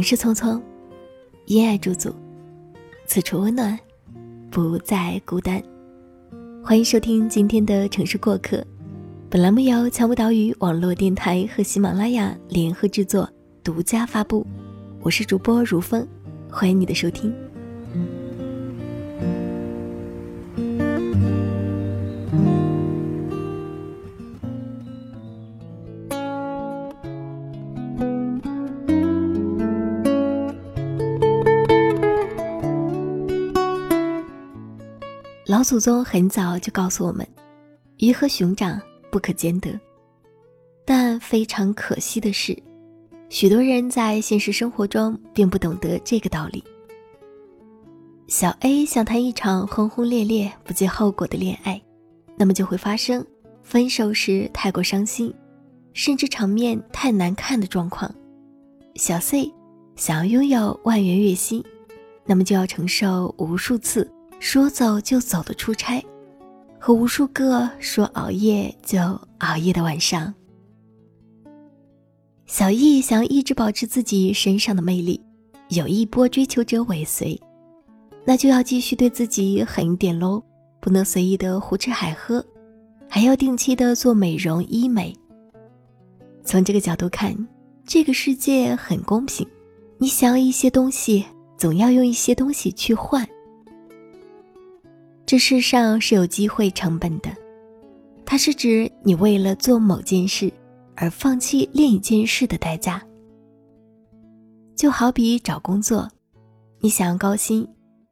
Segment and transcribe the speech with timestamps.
[0.00, 0.58] 往事匆匆，
[1.44, 2.10] 因爱驻足，
[3.04, 3.78] 此处温暖，
[4.50, 5.62] 不再孤单。
[6.64, 8.64] 欢迎收听今天的城市过客，
[9.28, 13.28] 本栏目由乔木岛屿网络电台和喜马拉雅联合制作，
[13.62, 14.46] 独家发布。
[15.02, 16.08] 我是主播如风，
[16.50, 17.30] 欢迎你的收听。
[35.50, 37.26] 老祖宗很早就告诉我们，
[37.96, 39.68] 鱼和熊掌不可兼得。
[40.84, 42.56] 但非常可惜的是，
[43.30, 46.62] 许多人在现实生活中并不懂得这个道理。
[48.28, 51.82] 小 A 想谈一场轰轰烈烈、不计后果的恋爱，
[52.36, 53.26] 那么就会发生
[53.64, 55.34] 分手时太过伤心，
[55.94, 58.08] 甚至场面太难看的状况。
[58.94, 59.52] 小 C
[59.96, 61.60] 想要拥有万元月薪，
[62.24, 64.08] 那么就要承受无数次。
[64.40, 66.02] 说走就走的出差，
[66.78, 68.98] 和无数个说熬夜就
[69.38, 70.32] 熬夜的晚上。
[72.46, 75.20] 小易想一直保持自己身上的魅力，
[75.68, 77.38] 有一波追求者尾随，
[78.24, 80.42] 那就要继续对自己狠一点喽，
[80.80, 82.44] 不能随意的胡吃海喝，
[83.10, 85.14] 还要定期的做美容医美。
[86.42, 87.36] 从这个角度看，
[87.86, 89.46] 这个世界很公平，
[89.98, 91.26] 你想要一些东西，
[91.58, 93.28] 总要用一些东西去换。
[95.30, 97.30] 这世上是有机会成本的，
[98.26, 100.52] 它是指你为了做某件事
[100.96, 103.00] 而放弃另一件事的代价。
[104.74, 106.10] 就好比找工作，
[106.80, 107.64] 你想要高薪，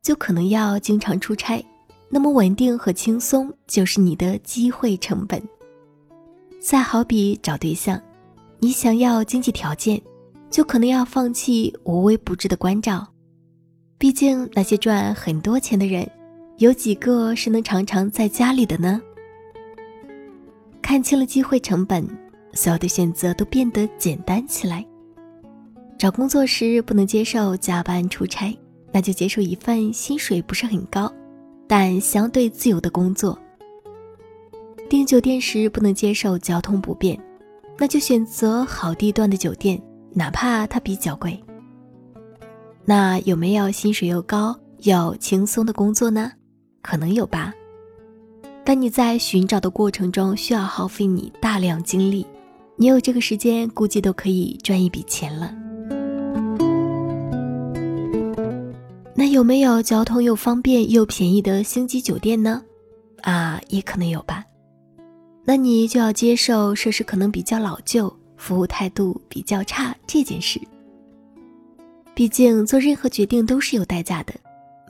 [0.00, 1.62] 就可能要经常出差，
[2.08, 5.38] 那么稳定和轻松就是你的机会成本。
[6.62, 8.00] 再好比找对象，
[8.58, 10.00] 你想要经济条件，
[10.48, 13.06] 就可能要放弃无微不至的关照，
[13.98, 16.10] 毕竟那些赚很多钱的人。
[16.58, 19.00] 有几个是能常常在家里的呢？
[20.80, 22.06] 看清了机会成本，
[22.52, 24.84] 所有的选择都变得简单起来。
[25.98, 28.56] 找工作时不能接受加班出差，
[28.92, 31.12] 那就接受一份薪水不是很高，
[31.66, 33.38] 但相对自由的工作。
[34.88, 37.18] 订酒店时不能接受交通不便，
[37.78, 39.80] 那就选择好地段的酒店，
[40.12, 41.42] 哪怕它比较贵。
[42.84, 46.32] 那有没有薪水又高又轻松的工作呢？
[46.82, 47.54] 可能有吧，
[48.64, 52.26] 但你在寻找的过程中需要耗费你大量精力，
[52.76, 55.54] 你有这个时间，估计都可以赚一笔钱了。
[59.14, 62.60] 那有没有交通又方便又便宜的星级酒店呢？
[63.20, 64.44] 啊，也可能有吧。
[65.44, 70.60] 那你就要接受设施可能比较老旧、服务态度比较差这件事。
[72.14, 74.34] 毕竟做任何决定都是有代价的。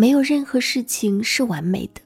[0.00, 2.00] 没有任何事情是完美的。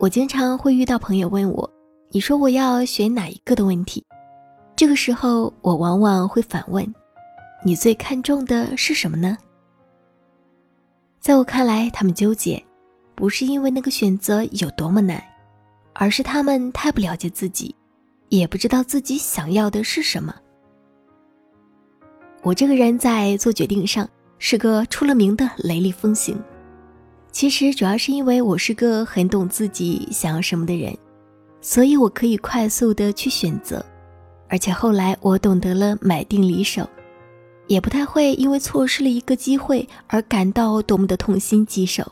[0.00, 1.72] 我经常会遇到朋友问我
[2.10, 4.04] ：“你说我要选哪一个的问题？”
[4.74, 6.84] 这个时候，我往往会反问
[7.64, 9.38] ：“你最看重的是什么呢？”
[11.22, 12.60] 在我看来，他们纠结，
[13.14, 15.22] 不是因为那个选择有多么难，
[15.92, 17.72] 而是他们太不了解自己。
[18.28, 20.34] 也不知道自己想要的是什么。
[22.42, 26.38] 我这个人在做决定上是个出了名的雷厉风行。
[27.32, 30.96] 其实主要是因为我是个很懂自己想要什么的人，
[31.60, 33.84] 所以我可以快速的去选择。
[34.48, 36.88] 而且后来我懂得了买定离手，
[37.66, 42.10] 也不太会因为错失了一个机会而感到多么的痛心疾首。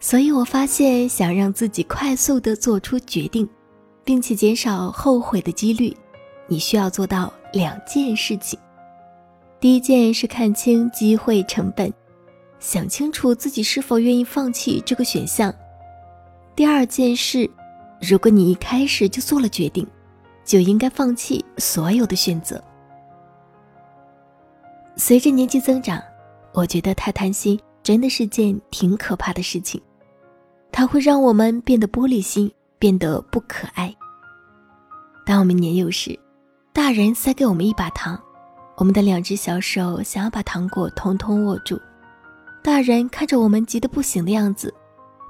[0.00, 3.48] 所以我发现，想让自己快速的做出决定。
[4.08, 5.94] 并且减少后悔的几率，
[6.46, 8.58] 你需要做到两件事情。
[9.60, 11.92] 第一件是看清机会成本，
[12.58, 15.54] 想清楚自己是否愿意放弃这个选项。
[16.56, 17.50] 第二件事，
[18.00, 19.86] 如果你一开始就做了决定，
[20.42, 22.58] 就应该放弃所有的选择。
[24.96, 26.02] 随着年纪增长，
[26.54, 29.78] 我觉得太贪心真的是件挺可怕的事情，
[30.72, 32.50] 它会让我们变得玻璃心。
[32.78, 33.94] 变得不可爱。
[35.26, 36.18] 当我们年幼时，
[36.72, 38.18] 大人塞给我们一把糖，
[38.76, 41.80] 我们的两只小手想要把糖果通通握住。
[42.62, 44.72] 大人看着我们急得不行的样子，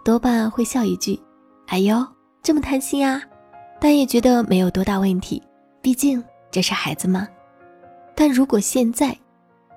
[0.05, 1.21] 多半会笑一句
[1.69, 2.07] ：“哎呦，
[2.43, 3.23] 这么贪心啊！”
[3.81, 5.43] 但也觉得没有多大问题，
[5.81, 7.29] 毕竟这是孩子嘛。
[8.15, 9.17] 但如果现在，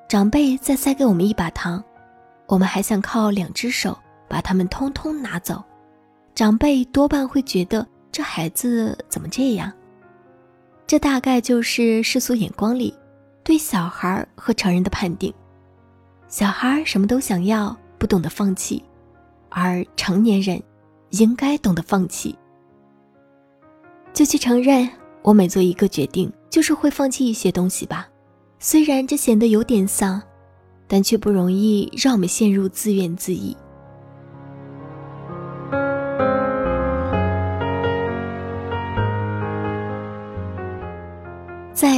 [0.07, 1.83] 长辈再塞给我们一把糖，
[2.47, 3.97] 我们还想靠两只手
[4.27, 5.63] 把它们通通拿走。
[6.33, 9.72] 长辈多半会觉得这孩子怎么这样。
[10.88, 12.94] 这大概就是世俗眼光里
[13.44, 15.33] 对小孩和成人的判定：
[16.28, 18.81] 小孩什么都想要，不懂得放弃；
[19.50, 20.62] 而成年人
[21.12, 22.36] 应该懂得放弃。
[24.13, 24.89] 就去承认，
[25.22, 28.07] 我每做一个决定，就是会放弃一些东西吧。
[28.60, 30.22] 虽然这显得有点丧，
[30.88, 33.56] 但却不容易让我们陷入自怨自艾。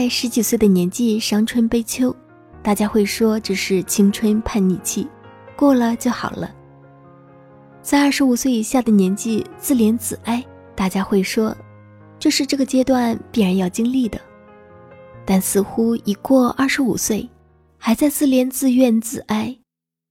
[0.04, 2.14] 在十几岁的年纪伤春悲秋，
[2.62, 5.08] 大家会说这是青春叛逆期，
[5.56, 6.54] 过了就好了。
[7.82, 10.44] 在二十五岁以下的年纪自怜自哀，
[10.76, 11.56] 大家会说，
[12.20, 14.20] 这是这个阶段必然要经历的。
[15.24, 17.30] 但似乎一过二十五岁，
[17.78, 19.58] 还在自怜自怨自哀，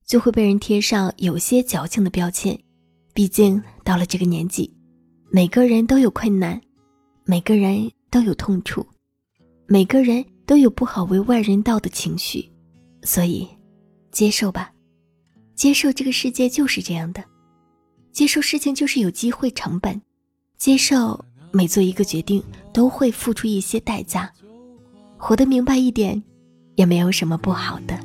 [0.07, 2.59] 就会被人贴上有些矫情的标签。
[3.13, 4.75] 毕竟到了这个年纪，
[5.31, 6.59] 每个人都有困难，
[7.27, 8.87] 每个人都有痛处，
[9.73, 12.47] 每个人都有不好为外人道的情绪，
[13.05, 13.49] 所以，
[14.11, 14.71] 接受吧，
[15.55, 17.25] 接受这个世界就是这样的，
[18.13, 19.99] 接受事情就是有机会成本，
[20.59, 21.19] 接受
[21.53, 24.31] 每做一个决定都会付出一些代价。
[25.17, 26.23] 活得明白一点，
[26.75, 27.99] 也没有什么不好的。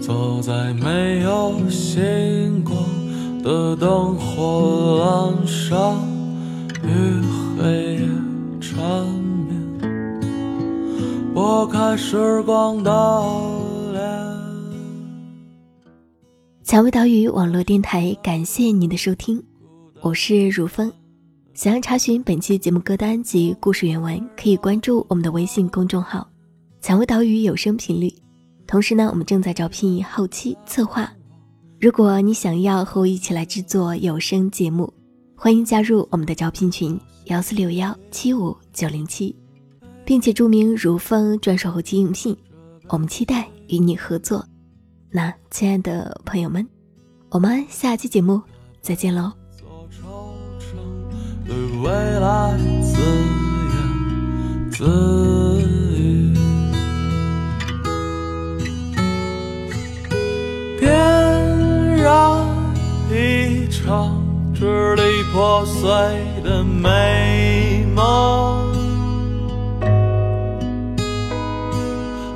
[0.00, 2.76] 走在没有星光
[3.42, 5.96] 的灯火阑珊，
[6.88, 7.20] 与
[7.58, 8.08] 黑夜
[8.62, 9.06] 缠
[9.46, 9.78] 绵，
[11.34, 12.90] 拨开时光的
[13.92, 14.02] 脸。
[16.64, 19.42] 蔷薇岛屿网络电台，感谢您的收听，
[20.00, 20.90] 我是如风。
[21.52, 26.26] 想要查询本期节目歌单及故事原文，可以关注我们的微信公众号
[26.80, 28.10] “蔷薇岛屿有声频率”。
[28.66, 31.12] 同时呢，我们正在招聘后期策划。
[31.80, 34.92] 如果你想要和我一起来制作有声节目，
[35.40, 39.36] 欢迎加入我们的招聘群幺四六幺七五九零七，
[40.04, 42.36] 并且注明如风专属后期应聘。
[42.88, 44.44] 我们期待与你合作。
[45.12, 46.66] 那亲爱的朋友们，
[47.30, 48.42] 我们下期节目
[48.80, 49.32] 再见喽。
[51.46, 53.00] 对未来自
[53.70, 56.34] 言自语，
[60.80, 60.90] 点
[61.96, 62.44] 燃
[63.12, 64.20] 一场
[64.58, 65.88] 支离破碎
[66.42, 68.74] 的美梦，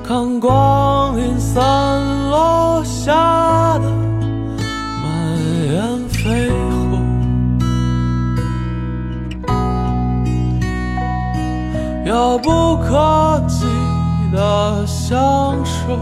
[0.07, 3.91] 看光阴散落下的
[5.03, 5.37] 满
[5.67, 7.03] 眼飞鸿。
[12.07, 13.67] 遥不可及
[14.33, 15.99] 的相守，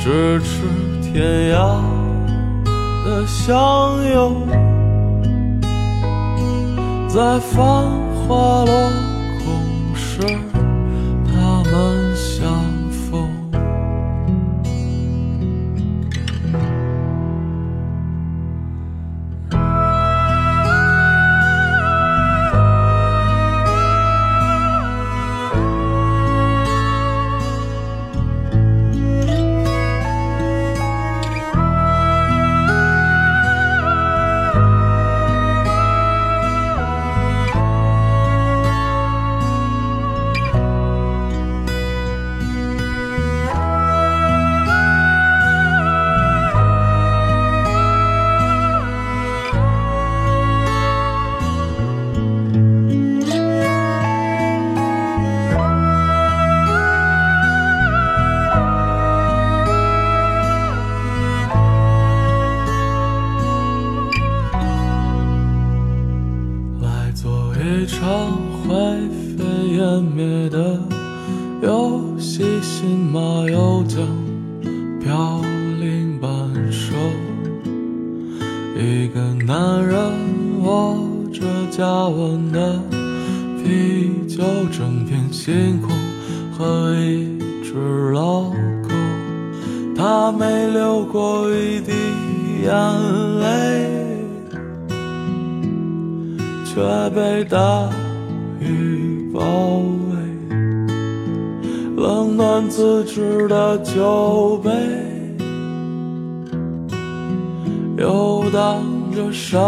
[0.00, 0.62] 咫尺
[1.02, 1.80] 天涯
[3.04, 4.46] 的相拥，
[7.16, 7.58] 在繁
[8.28, 8.90] 华落
[9.42, 10.20] 空时，
[80.62, 80.96] 握
[81.32, 82.80] 着加温的
[83.62, 85.90] 啤酒，整片星空
[86.56, 88.42] 和一只老
[88.82, 88.88] 狗，
[89.96, 91.92] 他没流过一滴
[92.62, 92.72] 眼
[93.40, 93.46] 泪，
[96.64, 97.88] 却被大
[98.60, 100.16] 雨包围。
[101.96, 104.70] 冷暖自知的酒杯，
[107.98, 108.82] 游荡
[109.16, 109.58] 着善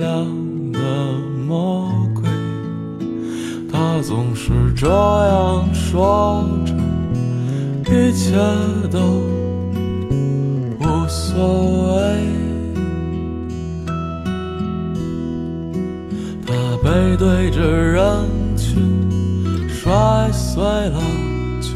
[0.00, 0.40] 良。
[0.72, 0.78] 的
[1.46, 2.22] 魔鬼，
[3.70, 6.72] 他总是这样说着，
[7.92, 8.34] 一切
[8.90, 8.98] 都
[10.78, 11.30] 无所。
[11.40, 12.00] 所谓，
[16.44, 16.52] 他
[16.82, 18.04] 背对着人
[18.56, 21.00] 群，摔碎了
[21.60, 21.70] 酒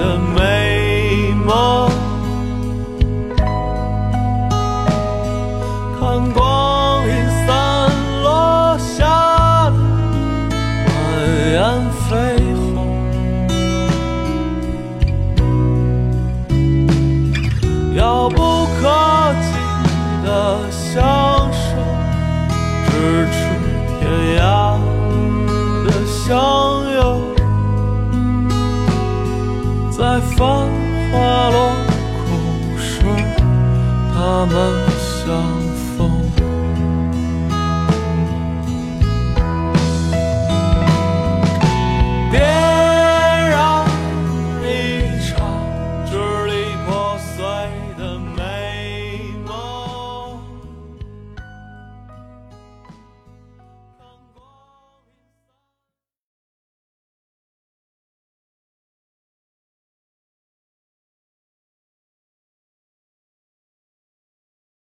[0.00, 0.49] the.
[30.36, 30.46] 繁
[31.10, 31.56] 华落
[32.26, 33.02] 空时，
[34.14, 34.54] 他们
[34.98, 35.59] 想。